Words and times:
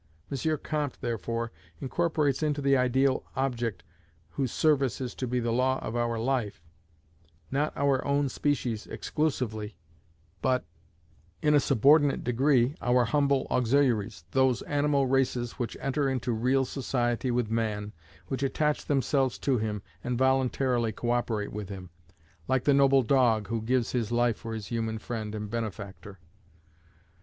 M. 0.31 0.57
Comte, 0.63 0.97
therefore, 1.01 1.51
incorporates 1.79 2.41
into 2.41 2.59
the 2.59 2.75
ideal 2.75 3.23
object 3.35 3.83
whose 4.31 4.51
service 4.51 4.99
is 4.99 5.13
to 5.13 5.27
be 5.27 5.39
the 5.39 5.51
law 5.51 5.77
of 5.85 5.95
our 5.95 6.17
life, 6.17 6.59
not 7.51 7.71
our 7.77 8.03
own 8.03 8.27
species 8.27 8.87
exclusively, 8.87 9.75
but, 10.41 10.65
in 11.43 11.53
a 11.53 11.59
subordinate 11.59 12.23
degree, 12.23 12.73
our 12.81 13.05
humble 13.05 13.45
auxiliaries, 13.51 14.23
those 14.31 14.63
animal 14.63 15.05
races 15.05 15.59
which 15.59 15.77
enter 15.79 16.09
into 16.09 16.31
real 16.31 16.65
society 16.65 17.29
with 17.29 17.51
man, 17.51 17.93
which 18.25 18.41
attach 18.41 18.83
themselves 18.87 19.37
to 19.37 19.59
him, 19.59 19.83
and 20.03 20.17
voluntarily 20.17 20.91
co 20.91 21.11
operate 21.11 21.51
with 21.53 21.69
him, 21.69 21.91
like 22.47 22.63
the 22.63 22.73
noble 22.73 23.03
dog 23.03 23.49
who 23.49 23.61
gives 23.61 23.91
his 23.91 24.11
life 24.11 24.37
for 24.37 24.55
his 24.55 24.65
human 24.69 24.97
friend 24.97 25.35
and 25.35 25.51
benefactor. 25.51 26.17